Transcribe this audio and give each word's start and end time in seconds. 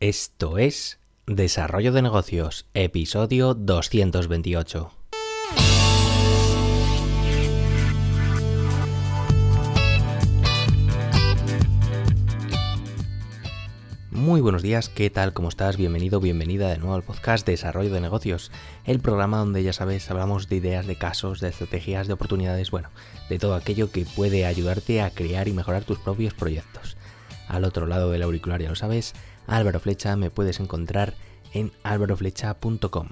Esto 0.00 0.58
es 0.58 1.00
Desarrollo 1.26 1.90
de 1.90 2.02
Negocios, 2.02 2.66
episodio 2.72 3.54
228. 3.54 4.92
Muy 14.12 14.40
buenos 14.40 14.62
días, 14.62 14.88
¿qué 14.88 15.10
tal? 15.10 15.32
¿Cómo 15.32 15.48
estás? 15.48 15.76
Bienvenido, 15.76 16.20
bienvenida 16.20 16.68
de 16.68 16.78
nuevo 16.78 16.94
al 16.94 17.02
podcast 17.02 17.44
Desarrollo 17.44 17.92
de 17.92 18.00
Negocios, 18.00 18.52
el 18.84 19.00
programa 19.00 19.38
donde 19.38 19.64
ya 19.64 19.72
sabes, 19.72 20.08
hablamos 20.12 20.48
de 20.48 20.54
ideas, 20.54 20.86
de 20.86 20.94
casos, 20.94 21.40
de 21.40 21.48
estrategias, 21.48 22.06
de 22.06 22.12
oportunidades, 22.12 22.70
bueno, 22.70 22.90
de 23.28 23.40
todo 23.40 23.56
aquello 23.56 23.90
que 23.90 24.06
puede 24.14 24.46
ayudarte 24.46 25.02
a 25.02 25.10
crear 25.10 25.48
y 25.48 25.52
mejorar 25.52 25.82
tus 25.82 25.98
propios 25.98 26.34
proyectos. 26.34 26.96
Al 27.48 27.64
otro 27.64 27.86
lado 27.86 28.12
del 28.12 28.22
auricular, 28.22 28.62
ya 28.62 28.68
lo 28.68 28.76
sabes, 28.76 29.14
Álvaro 29.48 29.80
Flecha, 29.80 30.14
me 30.14 30.30
puedes 30.30 30.60
encontrar 30.60 31.14
en 31.52 31.72
álvaroflecha.com. 31.82 33.08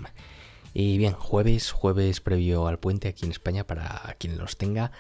Y 0.75 0.99
bien, 0.99 1.15
jueves, 1.15 1.73
jueves 1.73 2.21
previo 2.21 2.69
al 2.69 2.79
puente 2.79 3.09
aquí 3.09 3.25
en 3.25 3.31
España 3.31 3.67
para 3.67 4.15
quien 4.19 4.37
los 4.37 4.59
tenga. 4.59 4.93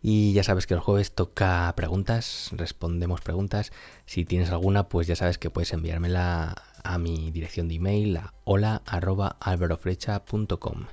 Y 0.00 0.32
ya 0.32 0.44
sabes 0.44 0.68
que 0.68 0.74
el 0.74 0.80
jueves 0.80 1.12
toca 1.12 1.74
preguntas, 1.76 2.50
respondemos 2.52 3.20
preguntas. 3.20 3.72
Si 4.06 4.24
tienes 4.24 4.50
alguna, 4.50 4.88
pues 4.88 5.08
ya 5.08 5.16
sabes 5.16 5.36
que 5.36 5.50
puedes 5.50 5.72
enviármela 5.72 6.62
a 6.84 6.98
mi 6.98 7.32
dirección 7.32 7.66
de 7.68 7.74
email, 7.74 8.16
a 8.16 8.32
hola.alvaroflecha.com. 8.44 10.86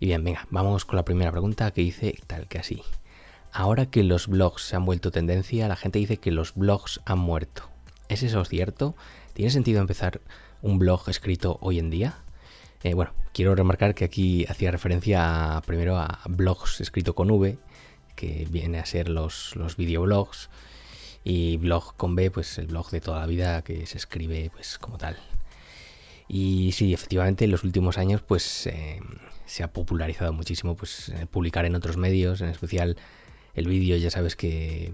Y 0.00 0.06
bien, 0.06 0.24
venga, 0.24 0.48
vamos 0.50 0.86
con 0.86 0.96
la 0.96 1.04
primera 1.04 1.30
pregunta 1.30 1.70
que 1.70 1.82
dice 1.82 2.18
tal 2.26 2.48
que 2.48 2.58
así. 2.58 2.82
Ahora 3.52 3.86
que 3.86 4.02
los 4.02 4.26
blogs 4.26 4.62
se 4.62 4.74
han 4.74 4.86
vuelto 4.86 5.10
tendencia, 5.10 5.68
la 5.68 5.76
gente 5.76 5.98
dice 5.98 6.16
que 6.16 6.30
los 6.32 6.54
blogs 6.54 7.02
han 7.04 7.18
muerto. 7.18 7.71
¿Es 8.12 8.22
eso 8.22 8.44
cierto? 8.44 8.94
¿Tiene 9.32 9.50
sentido 9.50 9.80
empezar 9.80 10.20
un 10.60 10.78
blog 10.78 11.08
escrito 11.08 11.56
hoy 11.62 11.78
en 11.78 11.88
día? 11.88 12.18
Eh, 12.82 12.92
bueno, 12.92 13.14
quiero 13.32 13.54
remarcar 13.54 13.94
que 13.94 14.04
aquí 14.04 14.44
hacía 14.50 14.70
referencia 14.70 15.62
primero 15.64 15.96
a 15.96 16.20
blogs 16.28 16.82
escrito 16.82 17.14
con 17.14 17.30
V, 17.30 17.56
que 18.14 18.46
viene 18.50 18.80
a 18.80 18.84
ser 18.84 19.08
los, 19.08 19.56
los 19.56 19.78
videoblogs, 19.78 20.50
y 21.24 21.56
blog 21.56 21.96
con 21.96 22.14
B, 22.14 22.30
pues 22.30 22.58
el 22.58 22.66
blog 22.66 22.90
de 22.90 23.00
toda 23.00 23.20
la 23.20 23.26
vida 23.26 23.62
que 23.62 23.86
se 23.86 23.96
escribe 23.96 24.50
pues 24.52 24.76
como 24.76 24.98
tal. 24.98 25.16
Y 26.28 26.72
sí, 26.72 26.92
efectivamente 26.92 27.46
en 27.46 27.50
los 27.50 27.64
últimos 27.64 27.96
años 27.96 28.20
pues 28.20 28.66
eh, 28.66 29.00
se 29.46 29.62
ha 29.62 29.72
popularizado 29.72 30.34
muchísimo 30.34 30.76
pues 30.76 31.10
publicar 31.30 31.64
en 31.64 31.74
otros 31.76 31.96
medios, 31.96 32.42
en 32.42 32.50
especial 32.50 32.98
el 33.54 33.68
vídeo, 33.68 33.96
ya 33.96 34.10
sabes 34.10 34.36
que 34.36 34.92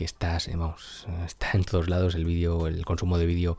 que 0.00 0.06
estás, 0.06 0.48
eh, 0.48 0.56
vamos, 0.56 1.06
está 1.26 1.50
en 1.52 1.62
todos 1.62 1.90
lados, 1.90 2.14
el 2.14 2.24
vídeo, 2.24 2.66
el 2.66 2.86
consumo 2.86 3.18
de 3.18 3.26
vídeo 3.26 3.58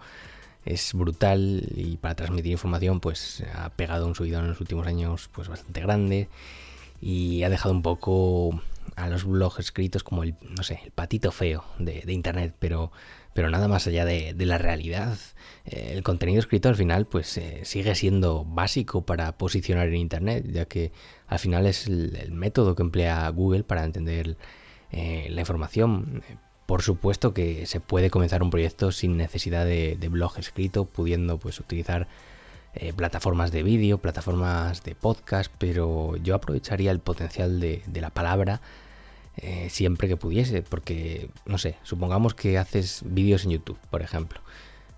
es 0.65 0.93
brutal 0.95 1.67
y 1.75 1.97
para 1.97 2.15
transmitir 2.15 2.51
información 2.51 2.99
pues 2.99 3.43
ha 3.53 3.69
pegado 3.69 4.07
un 4.07 4.15
subidón 4.15 4.45
en 4.45 4.49
los 4.49 4.59
últimos 4.59 4.87
años 4.87 5.29
pues 5.31 5.49
bastante 5.49 5.81
grande 5.81 6.29
y 6.99 7.43
ha 7.43 7.49
dejado 7.49 7.75
un 7.75 7.83
poco 7.83 8.59
a 8.95 9.07
los 9.07 9.23
blogs 9.23 9.59
escritos 9.59 10.03
como 10.03 10.23
el, 10.23 10.33
no 10.57 10.63
sé, 10.63 10.79
el 10.83 10.89
patito 10.89 11.31
feo 11.31 11.63
de, 11.77 12.11
internet, 12.11 12.55
pero, 12.57 12.91
pero 13.35 13.51
nada 13.51 13.67
más 13.67 13.85
allá 13.85 14.03
de, 14.03 14.33
la 14.35 14.57
realidad. 14.57 15.19
Eh, 15.65 15.91
el 15.93 16.01
contenido 16.01 16.39
escrito 16.39 16.69
al 16.69 16.75
final 16.75 17.05
pues 17.05 17.37
eh, 17.37 17.61
sigue 17.65 17.93
siendo 17.93 18.45
básico 18.45 19.05
para 19.05 19.31
posicionar 19.37 19.89
en 19.89 19.95
internet, 19.97 20.45
ya 20.51 20.65
que 20.65 20.91
al 21.27 21.37
final 21.37 21.67
es 21.67 21.85
el 21.85 22.31
método 22.31 22.73
que 22.73 22.81
emplea 22.81 23.29
Google 23.29 23.63
para 23.63 23.83
entender 23.83 24.37
eh, 24.91 25.27
la 25.29 25.41
información. 25.41 26.23
Por 26.65 26.81
supuesto 26.81 27.33
que 27.33 27.65
se 27.65 27.79
puede 27.79 28.09
comenzar 28.09 28.43
un 28.43 28.49
proyecto 28.49 28.91
sin 28.91 29.17
necesidad 29.17 29.65
de, 29.65 29.97
blog 30.09 30.37
escrito, 30.37 30.85
pudiendo 30.85 31.37
pues 31.37 31.59
utilizar 31.59 32.07
eh, 32.75 32.93
plataformas 32.93 33.51
de 33.51 33.63
vídeo, 33.63 33.97
plataformas 33.97 34.83
de 34.83 34.95
podcast, 34.95 35.51
pero 35.57 36.15
yo 36.17 36.35
aprovecharía 36.35 36.91
el 36.91 36.99
potencial 36.99 37.59
de, 37.59 37.83
la 37.93 38.09
palabra 38.09 38.61
eh, 39.37 39.69
siempre 39.69 40.07
que 40.07 40.17
pudiese, 40.17 40.61
porque 40.61 41.29
no 41.45 41.57
sé, 41.57 41.77
supongamos 41.83 42.33
que 42.33 42.57
haces 42.57 43.01
vídeos 43.05 43.45
en 43.45 43.51
YouTube, 43.51 43.79
por 43.89 44.01
ejemplo. 44.01 44.41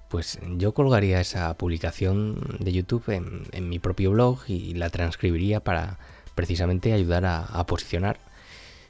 Pues 0.10 0.40
yo 0.58 0.76
colgaría 0.76 1.20
esa 1.20 1.56
publicación 1.56 2.40
de 2.60 2.72
YouTube 2.72 3.10
en, 3.10 3.70
mi 3.70 3.80
propio 3.80 4.12
blog 4.12 4.42
y 4.48 4.76
la 4.76 4.92
transcribiría 4.92 5.60
para 5.60 5.98
precisamente 6.36 6.94
ayudar 6.94 7.26
a 7.26 7.66
posicionar 7.66 8.20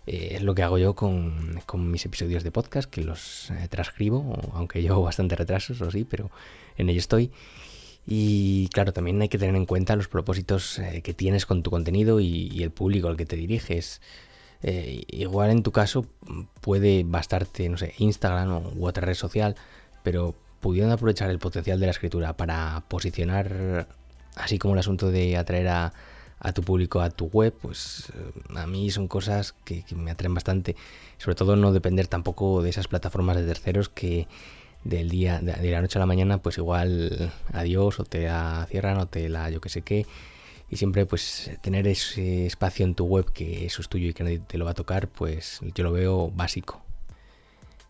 eh, 0.05 0.33
es 0.35 0.43
lo 0.43 0.55
que 0.55 0.63
hago 0.63 0.77
yo 0.77 0.95
con, 0.95 1.59
mis 1.91 2.05
episodios 2.05 2.43
de 2.43 2.51
podcast, 2.51 2.89
que 2.89 3.03
los 3.03 3.51
eh, 3.51 3.67
transcribo, 3.69 4.37
aunque 4.53 4.81
llevo 4.81 5.01
bastante 5.01 5.35
retraso, 5.35 5.73
eso 5.73 5.89
sí, 5.91 6.03
pero 6.03 6.29
en 6.77 6.89
ello 6.89 6.99
estoy. 6.99 7.31
Y 8.05 8.67
claro, 8.73 8.91
también 8.91 9.21
hay 9.21 9.29
que 9.29 9.37
tener 9.37 9.55
en 9.55 9.65
cuenta 9.65 9.95
los 9.95 10.09
propósitos 10.09 10.79
eh, 10.79 11.01
que 11.01 11.13
tienes 11.13 11.45
con 11.45 11.63
tu 11.63 11.71
contenido 11.71 12.19
y, 12.19 12.61
el 12.61 12.71
público 12.71 13.07
al 13.07 13.17
que 13.17 13.25
te 13.25 13.37
diriges. 13.37 14.01
igual 14.61 15.51
en 15.51 15.63
tu 15.63 15.71
caso 15.71 16.05
puede 16.61 17.03
bastarte, 17.05 17.67
no 17.69 17.77
sé, 17.77 17.93
Instagram 17.97 18.77
u 18.77 18.87
otra 18.87 19.05
red 19.05 19.15
social, 19.15 19.55
pero 20.03 20.35
pudiendo 20.61 20.93
aprovechar 20.93 21.29
el 21.29 21.39
potencial 21.39 21.79
de 21.79 21.85
la 21.87 21.91
escritura 21.91 22.35
para 22.37 22.83
posicionar, 22.87 23.87
así 24.35 24.59
como 24.59 24.73
el 24.73 24.79
asunto 24.79 25.11
de 25.11 25.37
atraer 25.37 25.67
a, 25.67 25.93
a 26.43 26.51
tu 26.51 26.61
público, 26.61 26.99
a 26.99 27.09
tu 27.09 27.27
web, 27.27 27.53
pues 27.61 28.11
eh, 28.13 28.57
a 28.59 28.67
mí 28.67 28.91
son 28.91 29.07
cosas 29.07 29.53
que, 29.63 29.85
me 29.95 30.11
atraen 30.11 30.33
bastante. 30.33 30.75
Sobre 31.17 31.35
todo 31.35 31.55
no 31.55 31.71
depender 31.71 32.07
tampoco 32.07 32.61
de 32.61 32.69
esas 32.69 32.87
plataformas 32.87 33.37
de 33.37 33.45
terceros 33.45 33.87
que 33.87 34.27
del 34.83 35.09
día, 35.09 35.39
de, 35.39 35.71
la 35.71 35.81
noche 35.81 35.97
a 35.97 36.01
la 36.01 36.05
mañana, 36.05 36.39
pues 36.39 36.57
igual 36.57 37.31
adiós 37.53 38.01
o 38.01 38.03
te 38.03 38.25
la 38.25 38.67
cierran 38.69 38.97
o 38.97 39.07
te 39.07 39.29
la 39.29 39.49
yo 39.49 39.61
que 39.61 39.69
sé 39.69 39.81
qué. 39.81 40.05
Y 40.69 40.75
siempre 40.75 41.05
pues 41.05 41.51
tener 41.61 41.87
ese 41.87 42.45
espacio 42.45 42.85
en 42.85 42.95
tu 42.95 43.05
web 43.05 43.31
que 43.31 43.65
eso 43.65 43.81
es 43.81 43.87
tuyo 43.87 44.09
y 44.09 44.13
que 44.13 44.23
nadie 44.23 44.39
te 44.39 44.57
lo 44.57 44.65
va 44.65 44.71
a 44.71 44.75
tocar, 44.75 45.07
pues 45.07 45.61
yo 45.73 45.83
lo 45.85 45.93
veo 45.93 46.29
básico. 46.31 46.81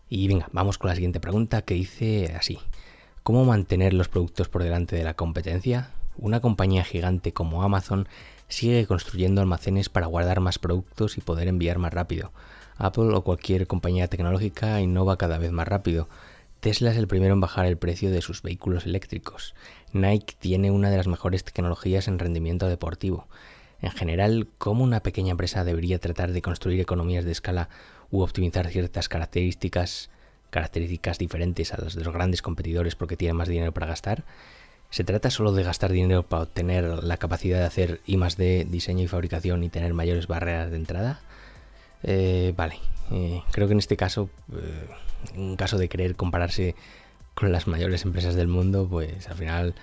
Y 0.08 0.28
venga, 0.28 0.48
vamos 0.52 0.78
con 0.78 0.90
la 0.90 0.94
siguiente 0.94 1.18
pregunta 1.18 1.62
que 1.62 1.74
dice 1.74 2.34
así. 2.38 2.60
¿Cómo 3.24 3.44
mantener 3.44 3.94
los 3.94 4.08
productos 4.08 4.48
por 4.48 4.62
delante 4.62 4.94
de 4.94 5.02
la 5.02 5.14
competencia? 5.14 5.90
Una 6.16 6.40
compañía 6.40 6.84
gigante 6.84 7.32
como 7.32 7.64
Amazon 7.64 8.06
sigue 8.48 8.86
construyendo 8.86 9.40
almacenes 9.40 9.88
para 9.88 10.06
guardar 10.06 10.40
más 10.40 10.58
productos 10.58 11.18
y 11.18 11.20
poder 11.20 11.48
enviar 11.48 11.78
más 11.78 11.92
rápido. 11.92 12.32
Apple 12.76 13.14
o 13.14 13.22
cualquier 13.22 13.66
compañía 13.66 14.08
tecnológica 14.08 14.80
innova 14.80 15.16
cada 15.16 15.38
vez 15.38 15.52
más 15.52 15.68
rápido. 15.68 16.08
Tesla 16.60 16.90
es 16.90 16.96
el 16.96 17.06
primero 17.06 17.34
en 17.34 17.40
bajar 17.40 17.66
el 17.66 17.76
precio 17.76 18.10
de 18.10 18.22
sus 18.22 18.42
vehículos 18.42 18.86
eléctricos. 18.86 19.54
Nike 19.92 20.34
tiene 20.38 20.70
una 20.70 20.90
de 20.90 20.96
las 20.96 21.06
mejores 21.06 21.44
tecnologías 21.44 22.08
en 22.08 22.18
rendimiento 22.18 22.66
deportivo. 22.68 23.28
En 23.80 23.90
general, 23.90 24.48
¿cómo 24.58 24.82
una 24.82 25.00
pequeña 25.00 25.32
empresa 25.32 25.62
debería 25.62 25.98
tratar 25.98 26.32
de 26.32 26.42
construir 26.42 26.80
economías 26.80 27.24
de 27.24 27.32
escala 27.32 27.68
u 28.10 28.22
optimizar 28.22 28.68
ciertas 28.70 29.08
características, 29.08 30.10
características 30.50 31.18
diferentes 31.18 31.74
a 31.74 31.80
las 31.80 31.94
de 31.94 32.04
los 32.04 32.14
grandes 32.14 32.40
competidores 32.40 32.96
porque 32.96 33.16
tienen 33.16 33.36
más 33.36 33.48
dinero 33.48 33.72
para 33.72 33.86
gastar? 33.86 34.24
¿Se 34.94 35.02
trata 35.02 35.28
solo 35.28 35.50
de 35.50 35.64
gastar 35.64 35.90
dinero 35.90 36.22
para 36.22 36.44
obtener 36.44 36.84
la 37.02 37.16
capacidad 37.16 37.58
de 37.58 37.64
hacer 37.64 38.00
I 38.06 38.16
más 38.16 38.36
D, 38.36 38.64
diseño 38.70 39.02
y 39.02 39.08
fabricación 39.08 39.64
y 39.64 39.68
tener 39.68 39.92
mayores 39.92 40.28
barreras 40.28 40.70
de 40.70 40.76
entrada? 40.76 41.20
Eh, 42.04 42.54
vale, 42.56 42.78
eh, 43.10 43.42
creo 43.50 43.66
que 43.66 43.72
en 43.72 43.80
este 43.80 43.96
caso, 43.96 44.30
eh, 44.52 44.86
un 45.36 45.56
caso 45.56 45.78
de 45.78 45.88
querer 45.88 46.14
compararse 46.14 46.76
con 47.34 47.50
las 47.50 47.66
mayores 47.66 48.04
empresas 48.04 48.36
del 48.36 48.46
mundo, 48.46 48.86
pues 48.88 49.28
al 49.28 49.36
final, 49.36 49.74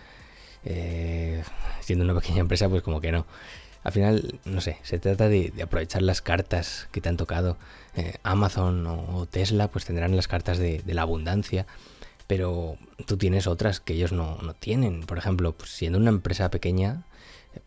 siendo 1.81 2.05
una 2.05 2.15
pequeña 2.15 2.39
empresa, 2.39 2.69
pues 2.69 2.81
como 2.81 3.01
que 3.01 3.11
no. 3.11 3.25
Al 3.83 3.91
final, 3.91 4.39
no 4.45 4.61
sé, 4.61 4.77
se 4.81 4.97
trata 4.97 5.27
de, 5.27 5.51
aprovechar 5.61 6.03
las 6.03 6.21
cartas 6.21 6.87
que 6.93 7.01
te 7.01 7.09
han 7.09 7.17
tocado. 7.17 7.57
Amazon 8.23 8.87
o 8.87 9.25
Tesla, 9.25 9.67
pues 9.67 9.83
tendrán 9.83 10.15
las 10.15 10.29
cartas 10.29 10.57
de 10.57 10.81
la 10.85 11.01
abundancia 11.01 11.65
pero 12.31 12.77
tú 13.07 13.17
tienes 13.17 13.45
otras 13.45 13.81
que 13.81 13.91
ellos 13.91 14.13
no, 14.13 14.37
tienen. 14.57 15.01
Por 15.01 15.17
ejemplo, 15.17 15.51
pues, 15.51 15.71
siendo 15.71 15.97
una 15.99 16.11
empresa 16.11 16.49
pequeña, 16.49 17.03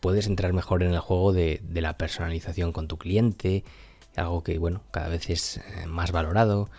puedes 0.00 0.26
entrar 0.26 0.54
mejor 0.54 0.82
en 0.82 0.94
el 0.94 1.00
juego 1.00 1.34
de, 1.34 1.60
la 1.74 1.98
personalización 1.98 2.72
con 2.72 2.88
tu 2.88 2.96
cliente, 2.96 3.62
algo 4.16 4.42
que, 4.42 4.56
bueno, 4.56 4.80
cada 4.90 5.08
vez 5.08 5.28
es 5.28 5.58
eh, 5.58 5.86
más 5.86 6.12
valorado. 6.12 6.70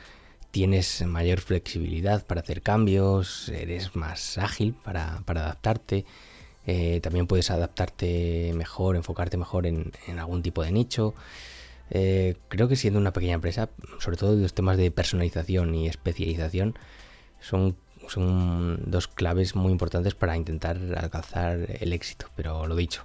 Tienes 0.50 1.06
mayor 1.06 1.42
flexibilidad 1.42 2.26
para 2.26 2.42
hacer 2.42 2.64
cambios, 2.64 3.50
eres 3.50 3.96
más 3.96 4.40
ágil 4.40 4.74
para, 4.74 5.18
adaptarte. 5.24 6.06
Eh, 6.66 7.02
también 7.04 7.28
puedes 7.28 7.52
adaptarte 7.52 8.52
mejor, 8.56 8.96
enfocarte 8.96 9.38
mejor 9.38 9.68
en, 9.68 9.92
algún 10.18 10.42
tipo 10.42 10.64
de 10.64 10.72
nicho. 10.72 11.14
Eh, 11.92 12.36
creo 12.48 12.68
que 12.68 12.78
siendo 12.78 13.00
una 13.00 13.14
pequeña 13.14 13.36
empresa, 13.36 13.70
sobre 14.00 14.18
todo 14.18 14.36
los 14.36 14.56
temas 14.56 14.76
de 14.76 14.90
personalización 14.90 15.76
y 15.76 15.88
especialización, 15.88 16.80
son, 17.40 17.76
son 18.08 18.80
dos 18.86 19.08
claves 19.08 19.56
muy 19.56 19.72
importantes 19.72 20.16
para 20.16 20.38
intentar 20.38 20.78
alcanzar 20.98 21.68
el 21.80 21.94
éxito. 21.94 22.28
Pero 22.36 22.68
lo 22.68 22.76
dicho, 22.76 23.04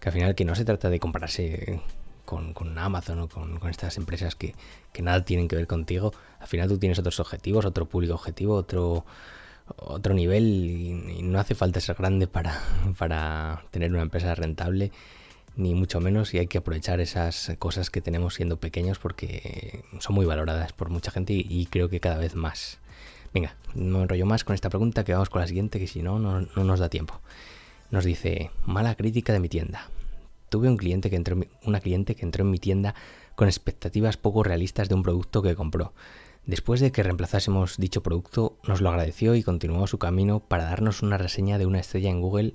que 0.00 0.08
al 0.08 0.12
final 0.12 0.34
que 0.34 0.44
no 0.44 0.54
se 0.54 0.64
trata 0.64 0.90
de 0.90 1.00
compararse 1.00 1.80
con, 2.28 2.78
Amazon 2.78 3.20
o 3.20 3.28
con, 3.28 3.58
estas 3.70 3.96
empresas 3.96 4.34
que, 4.34 4.54
nada 5.02 5.24
tienen 5.24 5.48
que 5.48 5.56
ver 5.56 5.66
contigo. 5.66 6.12
Al 6.40 6.46
final 6.46 6.68
tú 6.68 6.78
tienes 6.78 6.98
otros 6.98 7.20
objetivos, 7.20 7.64
otro 7.64 7.86
público 7.86 8.14
objetivo, 8.14 8.54
otro, 8.54 9.06
otro 9.76 10.14
nivel 10.14 10.44
y, 10.44 11.22
no 11.22 11.38
hace 11.38 11.54
falta 11.54 11.80
ser 11.80 11.96
grande 11.96 12.26
para, 12.26 12.60
para 12.98 13.64
tener 13.70 13.92
una 13.92 14.02
empresa 14.02 14.34
rentable, 14.34 14.92
ni 15.56 15.74
mucho 15.74 16.00
menos, 16.00 16.34
y 16.34 16.38
hay 16.38 16.46
que 16.46 16.58
aprovechar 16.58 17.00
esas 17.00 17.52
cosas 17.58 17.90
que 17.90 18.00
tenemos 18.00 18.34
siendo 18.34 18.58
pequeños 18.58 18.98
porque 18.98 19.84
son 19.98 20.14
muy 20.14 20.26
valoradas 20.26 20.72
por 20.72 20.90
mucha 20.90 21.10
gente 21.10 21.32
y, 21.32 21.66
creo 21.66 21.88
que 21.88 22.00
cada 22.00 22.18
vez 22.18 22.34
más. 22.34 22.78
Venga, 23.38 23.54
no 23.76 24.02
enrollo 24.02 24.26
más 24.26 24.42
con 24.42 24.54
esta 24.54 24.68
pregunta, 24.68 25.04
que 25.04 25.12
vamos 25.12 25.30
con 25.30 25.40
la 25.40 25.46
siguiente, 25.46 25.78
que 25.78 25.86
si 25.86 26.02
no, 26.02 26.18
no, 26.18 26.40
nos 26.40 26.80
da 26.80 26.88
tiempo. 26.88 27.20
Nos 27.92 28.04
dice, 28.04 28.50
mala 28.66 28.96
crítica 28.96 29.32
de 29.32 29.38
mi 29.38 29.48
tienda. 29.48 29.90
Tuve 30.48 30.68
un 30.68 30.76
cliente 30.76 31.08
que 31.08 31.14
entró, 31.14 31.38
una 31.62 31.78
cliente 31.78 32.16
que 32.16 32.24
entró 32.24 32.42
en 32.42 32.50
mi 32.50 32.58
tienda 32.58 32.96
con 33.36 33.46
expectativas 33.46 34.16
poco 34.16 34.42
realistas 34.42 34.88
de 34.88 34.96
un 34.96 35.04
producto 35.04 35.40
que 35.40 35.54
compró. 35.54 35.92
Después 36.46 36.80
de 36.80 36.90
que 36.90 37.04
reemplazásemos 37.04 37.76
dicho 37.76 38.02
producto, 38.02 38.56
nos 38.66 38.80
lo 38.80 38.90
agradeció 38.90 39.36
y 39.36 39.44
continuó 39.44 39.86
su 39.86 39.98
camino 39.98 40.40
para 40.40 40.64
darnos 40.64 41.02
una 41.02 41.16
reseña 41.16 41.58
de 41.58 41.66
una 41.66 41.78
estrella 41.78 42.10
en 42.10 42.20
Google 42.20 42.54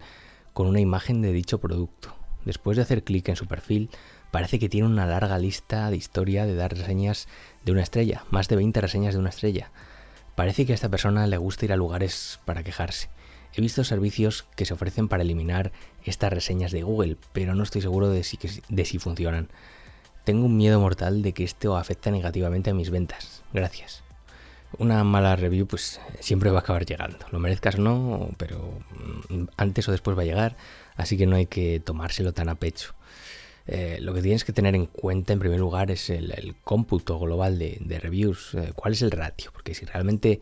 con 0.51 0.67
una 0.67 0.81
imagen 0.81 1.21
de 1.21 1.31
dicho 1.31 1.61
producto. 1.61 2.13
Después 2.43 2.75
de 2.75 2.83
hacer 2.83 3.05
clic 3.05 3.29
en 3.29 3.37
su 3.37 3.47
perfil, 3.47 3.89
parece 4.31 4.59
que 4.59 4.67
tiene 4.67 4.87
una 4.87 5.05
larga 5.05 5.37
lista 5.37 5.89
de 5.89 5.95
historia 5.95 6.45
de 6.45 6.55
dar 6.55 6.75
reseñas 6.75 7.29
de 7.63 7.71
una 7.71 7.83
estrella, 7.83 8.25
más 8.31 8.49
de 8.49 8.57
20 8.57 8.81
reseñas 8.81 9.13
de 9.13 9.21
una 9.21 9.29
estrella. 9.29 9.71
Parece 10.35 10.65
que 10.65 10.71
a 10.71 10.75
esta 10.75 10.89
persona 10.89 11.27
le 11.27 11.37
gusta 11.37 11.65
ir 11.65 11.73
a 11.73 11.77
lugares 11.77 12.39
para 12.45 12.63
quejarse. 12.63 13.09
He 13.55 13.61
visto 13.61 13.83
servicios 13.83 14.45
que 14.55 14.65
se 14.65 14.73
ofrecen 14.73 15.07
para 15.07 15.23
eliminar 15.23 15.71
estas 16.03 16.33
reseñas 16.33 16.71
de 16.71 16.81
Google, 16.81 17.17
pero 17.33 17.53
no 17.53 17.63
estoy 17.63 17.81
seguro 17.81 18.09
de 18.09 18.23
si, 18.23 18.39
de 18.67 18.85
si 18.85 18.97
funcionan. 18.97 19.49
Tengo 20.23 20.45
un 20.45 20.57
miedo 20.57 20.79
mortal 20.79 21.21
de 21.21 21.33
que 21.33 21.43
esto 21.43 21.77
afecte 21.77 22.09
negativamente 22.09 22.71
a 22.71 22.73
mis 22.73 22.89
ventas. 22.89 23.43
Gracias. 23.53 24.03
Una 24.79 25.03
mala 25.03 25.35
review 25.35 25.67
pues 25.67 26.01
siempre 26.19 26.49
va 26.49 26.59
a 26.59 26.61
acabar 26.61 26.85
llegando. 26.85 27.27
Lo 27.31 27.37
merezcas 27.37 27.75
o 27.75 27.81
no, 27.81 28.29
pero 28.37 28.79
mm, 29.29 29.43
antes 29.57 29.87
o 29.87 29.91
después 29.91 30.17
va 30.17 30.23
a 30.23 30.25
llegar, 30.25 30.55
así 30.95 31.15
que 31.15 31.27
no 31.27 31.35
hay 31.35 31.45
que 31.45 31.79
tomárselo 31.79 32.33
tan 32.33 32.49
a 32.49 32.55
pecho. 32.55 32.95
Eh, 33.65 33.97
lo 34.01 34.13
que 34.13 34.21
tienes 34.21 34.43
que 34.43 34.53
tener 34.53 34.75
en 34.75 34.87
cuenta 34.87 35.33
en 35.33 35.39
primer 35.39 35.59
lugar 35.59 35.89
es 35.91 36.09
el, 36.09 36.55
cómputo 36.63 37.19
global 37.19 37.57
de, 37.59 37.99
reviews. 38.01 38.55
Eh, 38.55 38.71
¿Cuál 38.75 38.93
es 38.93 39.01
el 39.01 39.11
ratio? 39.11 39.51
Porque 39.53 39.73
si 39.73 39.85
realmente 39.85 40.41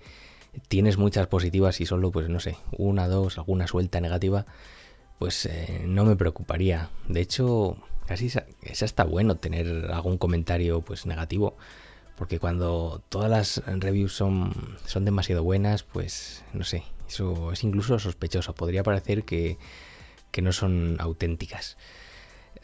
tienes 0.68 0.97
muchas 0.97 1.27
positivas 1.27 1.79
y 1.81 1.85
solo, 1.85 2.12
pues 2.12 2.29
no 2.29 2.39
sé, 2.39 2.57
una, 2.71 3.07
dos, 3.07 3.38
alguna 3.38 3.68
suelta 3.68 4.01
negativa, 4.01 4.45
pues 5.19 5.45
eh, 5.45 5.83
no 5.88 6.06
me 6.06 6.15
preocuparía. 6.15 6.89
De 7.07 7.21
hecho, 7.21 7.77
casi 8.07 8.31
es 8.63 8.83
hasta 8.83 9.03
bueno 9.03 9.35
tener 9.35 9.91
algún 9.91 10.18
comentario 10.18 10.81
pues 10.81 11.06
negativo. 11.06 11.57
Porque 12.18 12.39
cuando 12.39 13.01
todas 13.09 13.31
las 13.31 13.63
reviews 13.65 14.13
son, 14.13 14.77
son 14.85 15.06
demasiado 15.06 15.44
buenas, 15.44 15.81
pues 15.81 16.44
no 16.53 16.63
sé, 16.63 16.83
eso 17.12 17.51
es 17.51 17.63
incluso 17.63 18.00
sospechoso. 18.00 18.56
Podría 18.56 18.83
parecer 18.83 19.23
que, 19.23 19.57
no 20.41 20.53
son 20.53 20.95
auténticas. 21.00 21.77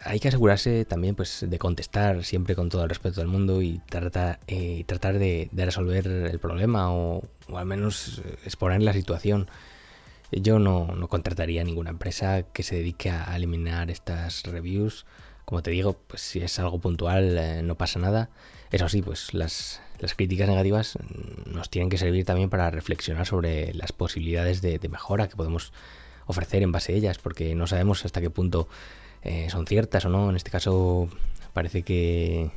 Hay 0.04 0.20
que 0.20 0.28
asegurarse 0.28 0.86
también 0.86 1.16
pues, 1.16 1.46
de 1.48 1.60
contestar 1.60 2.24
siempre 2.24 2.56
con 2.56 2.70
todo 2.70 2.84
el 2.84 2.90
respeto 2.90 3.20
del 3.22 3.28
mundo 3.28 3.62
y 3.62 3.80
tratar, 3.90 4.40
eh, 4.48 4.84
tratar 4.86 5.20
de, 5.20 5.50
resolver 5.54 6.08
el 6.08 6.40
problema 6.40 6.94
o, 6.94 7.24
al 7.54 7.66
menos 7.66 8.22
exponer 8.46 8.82
la 8.82 8.94
situación. 8.94 9.50
Yo 10.32 10.60
no, 10.60 10.88
no 10.88 11.08
contrataría 11.08 11.64
ninguna 11.64 11.90
empresa 11.90 12.44
que 12.44 12.64
se 12.64 12.76
dedique 12.76 13.10
a 13.10 13.36
eliminar 13.36 13.90
estas 13.90 14.44
reviews 14.44 15.06
como 15.48 15.64
te 15.64 15.72
digo, 15.72 15.94
pues 15.94 16.22
si 16.22 16.40
es 16.40 16.60
algo 16.60 16.78
puntual 16.78 17.38
eh, 17.38 17.62
no 17.64 17.76
pasa 17.76 18.00
nada. 18.00 18.30
Eso 18.70 18.90
sí, 18.90 19.02
pues 19.02 19.34
las, 19.34 19.80
críticas 20.18 20.50
negativas 20.50 20.98
nos 21.46 21.70
tienen 21.70 21.90
que 21.90 21.98
servir 21.98 22.26
también 22.26 22.50
para 22.50 22.70
reflexionar 22.70 23.26
sobre 23.26 23.74
las 23.74 23.94
posibilidades 23.94 24.62
de, 24.62 24.78
mejora 24.90 25.30
que 25.30 25.38
podemos 25.38 25.72
ofrecer 26.26 26.64
en 26.64 26.74
base 26.74 26.92
a 26.92 26.96
ellas, 26.98 27.18
porque 27.18 27.56
no 27.56 27.66
sabemos 27.66 28.04
hasta 28.04 28.20
qué 28.20 28.30
punto 28.30 28.68
eh, 29.24 29.50
son 29.50 29.68
ciertas 29.68 30.06
o 30.06 30.10
no. 30.10 30.30
En 30.30 30.36
este 30.36 30.52
caso 30.52 31.10
parece 31.54 31.84
que, 31.84 32.52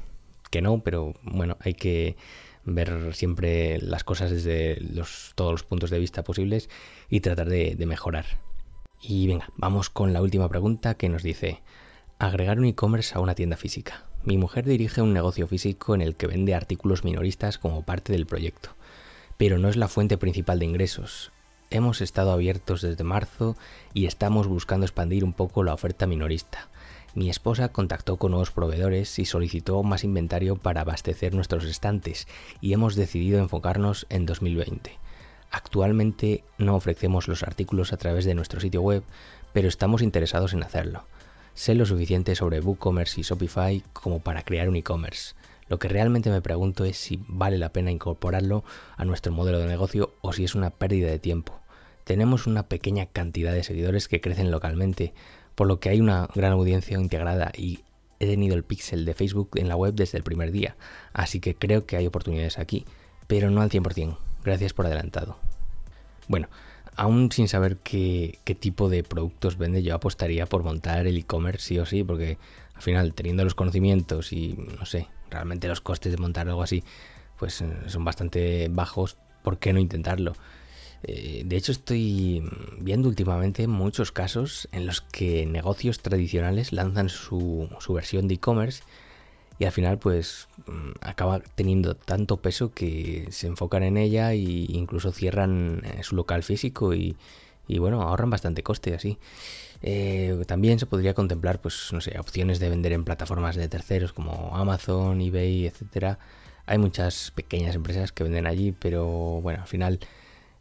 no, 0.63 0.81
pero 0.81 1.15
bueno, 1.23 1.57
hay 1.61 1.75
que 1.75 2.17
ver 2.65 3.15
siempre 3.15 3.79
las 3.81 4.05
cosas 4.05 4.31
desde 4.31 4.79
los, 4.81 5.33
todos 5.35 5.53
los 5.53 5.63
puntos 5.63 5.91
de 5.91 5.99
vista 5.99 6.23
posibles 6.23 6.69
y 7.09 7.21
tratar 7.21 7.49
de 7.49 7.87
mejorar. 7.87 8.27
Y 9.03 9.27
venga, 9.27 9.51
vamos 9.57 9.89
con 9.89 10.13
la 10.13 10.21
última 10.21 10.49
pregunta 10.49 10.95
que 10.95 11.09
nos 11.09 11.23
dice, 11.23 11.63
Agregar 12.21 12.59
un 12.59 12.67
e-commerce 12.67 13.15
a 13.15 13.21
una 13.21 13.35
tienda 13.35 13.57
física. 13.57 14.05
Mi 14.25 14.37
mujer 14.37 14.67
dirige 14.67 15.01
un 15.01 15.15
negocio 15.15 15.47
físico 15.47 15.95
en 15.95 16.03
el 16.03 16.17
que 16.17 16.27
vende 16.27 16.55
artículos 16.55 17.03
minoristas 17.03 17.57
como 17.57 17.83
parte 17.83 18.13
del 18.13 18.27
proyecto, 18.27 18.77
pero 19.39 19.57
no 19.57 19.71
es 19.71 19.77
la 19.77 19.89
fuente 19.89 20.19
principal 20.19 20.59
de 20.59 20.67
ingresos. 20.67 21.33
Hemos 21.73 22.01
estado 22.01 22.33
abiertos 22.33 22.83
desde 22.83 23.05
marzo 23.05 23.57
y 23.95 24.07
estamos 24.07 24.49
buscando 24.49 24.85
expandir 24.85 25.23
un 25.23 25.33
poco 25.33 25.63
la 25.63 25.73
oferta 25.73 26.05
minorista. 26.09 26.69
Mi 27.15 27.31
esposa 27.31 27.69
contactó 27.69 28.17
con 28.17 28.33
nuevos 28.33 28.51
proveedores 28.51 29.21
y 29.21 29.25
solicitó 29.25 29.81
más 29.85 30.03
inventario 30.03 30.57
para 30.57 30.81
abastecer 30.81 31.33
nuestros 31.33 31.65
estantes 31.65 32.27
y 32.61 32.73
hemos 32.73 32.97
decidido 32.97 33.39
enfocarnos 33.39 34.07
en 34.11 34.27
2020. 34.27 34.99
Actualmente 35.53 36.43
no 36.59 36.75
ofrecemos 36.75 37.29
los 37.29 37.45
artículos 37.45 37.93
a 37.93 37.99
través 37.99 38.25
de 38.25 38.35
nuestro 38.35 38.59
sitio 38.59 38.83
web, 38.83 39.05
pero 39.53 39.69
estamos 39.69 40.03
interesados 40.03 40.55
en 40.55 40.65
hacerlo. 40.65 41.05
Sé 41.55 41.77
lo 41.77 41.87
suficiente 41.87 42.35
sobre 42.35 42.59
WooCommerce 42.59 43.21
y 43.21 43.23
Shopify 43.23 43.85
como 43.93 44.19
para 44.19 44.43
crear 44.43 44.69
un 44.69 44.75
e-commerce. 44.75 45.35
Lo 45.69 45.79
que 45.79 45.87
realmente 45.87 46.31
me 46.31 46.43
pregunto 46.43 46.85
es 46.85 46.97
si 46.97 47.21
vale 47.29 47.59
la 47.59 47.73
pena 47.73 47.93
incorporarlo 47.93 48.65
a 48.97 49.05
nuestro 49.05 49.33
modelo 49.33 49.61
de 49.61 49.69
negocio 49.69 50.15
o 50.21 50.33
si 50.33 50.43
es 50.43 50.57
una 50.57 50.71
pérdida 50.71 51.09
de 51.09 51.21
tiempo. 51.21 51.60
Tenemos 52.11 52.49
una 52.49 52.65
pequeña 52.65 53.07
cantidad 53.07 53.53
de 53.53 53.63
seguidores 53.63 54.09
que 54.09 54.21
crecen 54.21 54.51
localmente, 54.51 55.15
por 55.55 55.69
lo 55.69 55.79
que 55.79 55.91
hay 55.91 56.01
una 56.01 56.29
gran 56.35 56.51
audiencia 56.51 56.99
integrada 56.99 57.53
y 57.57 57.85
he 58.19 58.27
tenido 58.27 58.57
el 58.57 58.65
pixel 58.65 59.05
de 59.05 59.15
Facebook 59.15 59.51
en 59.55 59.69
la 59.69 59.77
web 59.77 59.95
desde 59.95 60.19
el 60.19 60.25
primer 60.25 60.51
día, 60.51 60.75
así 61.13 61.39
que 61.39 61.55
creo 61.55 61.87
que 61.87 61.97
hay 61.97 62.09
oportunidades 62.09 62.59
aquí, 62.59 62.85
pero 63.29 63.49
no 63.53 63.63
al 63.63 63.71
100%. 63.71 64.17
Gracias 64.45 64.73
por 64.73 64.87
adelantado. 64.87 65.37
Bueno, 66.27 66.49
aún 66.97 67.31
sin 67.31 67.47
saber 67.47 67.77
qué, 67.77 68.41
tipo 68.59 68.89
de 68.89 69.05
productos 69.05 69.57
vende, 69.57 69.85
yo 69.85 69.95
apostaría 69.95 70.47
por 70.47 70.65
montar 70.65 71.07
el 71.07 71.17
e-commerce 71.17 71.65
sí 71.65 71.79
o 71.79 71.87
sí, 71.87 72.03
porque 72.03 72.39
al 72.75 72.83
final, 72.83 73.15
teniendo 73.15 73.45
los 73.45 73.55
conocimientos 73.55 74.33
y, 74.33 74.59
no 74.81 74.85
sé, 74.85 75.07
realmente 75.31 75.69
los 75.69 75.81
costes 75.81 76.11
de 76.11 76.19
montar 76.19 76.49
algo 76.49 76.65
así, 76.65 76.83
pues 77.39 77.61
eh, 77.61 77.73
son 77.87 78.05
bastante 78.05 78.67
bajos, 78.69 79.17
¿por 79.45 79.61
qué 79.61 79.73
no 79.73 79.79
intentarlo? 79.79 80.33
Eh, 81.05 81.43
de 81.47 81.57
hecho, 81.57 81.73
estoy 81.73 82.43
viendo 82.79 83.09
últimamente 83.09 83.67
muchos 83.67 84.13
casos 84.13 84.69
en 84.73 84.87
los 84.87 85.01
que 85.01 85.47
negocios 85.47 86.01
tradicionales 86.01 86.73
lanzan 86.73 87.09
su, 87.09 87.69
su 87.81 87.95
versión 87.95 88.29
de 88.29 88.35
e-commerce 88.35 88.83
y 89.61 89.67
al 89.67 89.73
final 89.73 89.99
pues 89.99 90.49
mm, 90.67 90.93
acaba 91.03 91.41
teniendo 91.55 91.95
tanto 91.95 92.39
peso 92.39 92.73
que 92.73 93.29
se 93.31 93.47
enfocan 93.47 93.83
en 93.83 93.99
ella 93.99 94.33
e 94.33 94.39
incluso 94.39 95.13
cierran 95.13 95.83
eh, 95.85 96.03
su 96.03 96.17
local 96.17 96.43
físico 96.43 96.95
y, 96.95 97.15
bueno, 97.69 98.03
ahorran 98.03 98.31
bastante 98.31 98.63
coste 98.63 98.95
así. 98.95 99.19
Eh, 99.83 100.43
también 100.47 100.79
se 100.79 100.87
podría 100.87 101.15
contemplar, 101.15 101.61
pues, 101.61 101.91
no 101.93 102.01
sé, 102.01 102.19
opciones 102.19 102.59
de 102.59 102.71
vender 102.71 102.93
en 102.93 103.05
plataformas 103.05 103.55
de 103.55 103.69
terceros 103.69 104.13
como 104.15 104.57
Amazon, 104.57 105.21
eBay, 105.21 105.67
etcétera. 105.67 106.19
Hay 106.67 106.79
muchas 106.79 107.31
pequeñas 107.31 107.75
empresas 107.75 108.13
que 108.13 108.25
venden 108.25 108.47
allí, 108.47 108.73
pero 108.73 109.07
bueno, 109.43 109.61
al 109.61 109.69
final, 109.69 110.01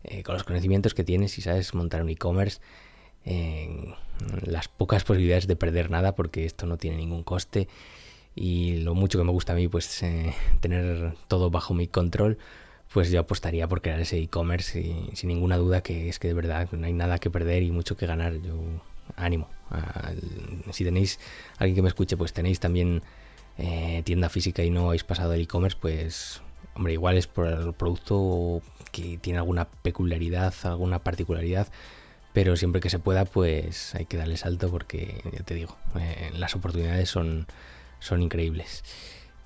eh, 0.03 0.23
con 0.23 0.33
los 0.33 0.43
conocimientos 0.43 0.93
que 0.93 1.03
tienes, 1.03 1.31
si 1.31 1.41
sabes 1.41 1.73
montar 1.73 2.01
un 2.01 2.09
e-commerce, 2.09 2.59
las 4.43 4.67
pocas 4.67 5.03
posibilidades 5.03 5.45
de 5.45 5.55
perder 5.55 5.91
nada, 5.91 6.15
porque 6.15 6.45
esto 6.45 6.65
no 6.65 6.77
tiene 6.77 6.97
ningún 6.97 7.23
coste. 7.23 7.67
Y 8.35 8.77
lo 8.77 8.95
mucho 8.95 9.19
que 9.19 9.25
me 9.25 9.31
gusta 9.31 9.53
a 9.53 9.55
mí 9.55 9.67
pues 9.67 10.01
eh, 10.03 10.33
tener 10.61 11.13
todo 11.27 11.49
bajo 11.49 11.73
mi 11.73 11.87
control 11.87 12.37
pues 12.93 13.11
yo 13.11 13.19
apostaría 13.19 13.67
por 13.67 13.81
crear 13.81 13.99
ese 13.99 14.17
e-commerce 14.17 14.95
sin 15.13 15.27
ninguna 15.27 15.57
duda 15.57 15.81
que 15.81 16.09
es 16.09 16.17
que 16.19 16.27
de 16.27 16.33
verdad 16.33 16.69
no 16.71 16.87
hay 16.87 16.93
nada 16.93 17.19
que 17.19 17.29
perder 17.29 17.63
y 17.63 17.71
mucho 17.71 17.97
que 17.97 18.07
ganar. 18.07 18.33
Yo 18.41 18.55
ánimo 19.15 19.49
si 20.71 20.83
tenéis 20.83 21.19
alguien 21.57 21.75
que 21.75 21.81
me 21.81 21.89
escuche 21.89 22.17
pues 22.17 22.33
tenéis 22.33 22.59
también 22.59 23.01
eh, 23.57 24.01
tienda 24.05 24.29
física 24.29 24.63
y 24.63 24.69
no 24.69 24.87
habéis 24.87 25.03
pasado 25.03 25.33
el 25.33 25.41
e-commerce 25.41 25.77
pues 25.79 26.41
hombre 26.75 26.93
igual 26.93 27.17
es 27.17 27.27
por 27.27 27.47
el 27.47 27.73
producto 27.73 28.61
que 28.91 29.17
tiene 29.17 29.39
alguna 29.39 29.65
peculiaridad 29.65 30.53
alguna 30.63 30.99
particularidad 30.99 31.67
pero 32.33 32.55
siempre 32.55 32.81
que 32.81 32.89
se 32.89 32.99
pueda 32.99 33.25
pues 33.25 33.95
hay 33.95 34.05
que 34.05 34.17
darle 34.17 34.37
salto 34.37 34.69
porque 34.69 35.21
ya 35.31 35.43
te 35.43 35.55
digo 35.55 35.77
eh, 35.99 36.31
las 36.37 36.55
oportunidades 36.55 37.09
son 37.09 37.47
son 37.99 38.21
increíbles. 38.21 38.83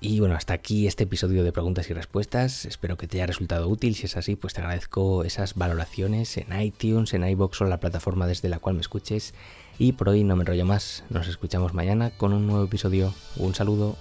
Y 0.00 0.20
bueno, 0.20 0.34
hasta 0.34 0.52
aquí 0.52 0.86
este 0.86 1.04
episodio 1.04 1.44
de 1.44 1.52
preguntas 1.52 1.88
y 1.88 1.94
respuestas. 1.94 2.66
Espero 2.66 2.98
que 2.98 3.06
te 3.06 3.16
haya 3.16 3.26
resultado 3.26 3.68
útil. 3.68 3.94
Si 3.94 4.04
es 4.04 4.16
así, 4.16 4.36
pues 4.36 4.52
te 4.52 4.60
agradezco 4.60 5.24
esas 5.24 5.54
valoraciones 5.54 6.36
en 6.36 6.60
iTunes, 6.60 7.14
en 7.14 7.26
iBox 7.26 7.62
o 7.62 7.64
la 7.64 7.80
plataforma 7.80 8.26
desde 8.26 8.50
la 8.50 8.58
cual 8.58 8.74
me 8.74 8.82
escuches. 8.82 9.34
Y 9.78 9.92
por 9.92 10.10
hoy 10.10 10.22
no 10.22 10.36
me 10.36 10.42
enrollo 10.42 10.66
más. 10.66 11.04
Nos 11.08 11.28
escuchamos 11.28 11.72
mañana 11.72 12.10
con 12.10 12.34
un 12.34 12.46
nuevo 12.46 12.64
episodio. 12.64 13.14
Un 13.36 13.54
saludo. 13.54 13.96